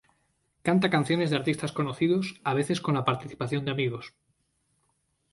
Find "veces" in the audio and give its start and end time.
2.55-2.81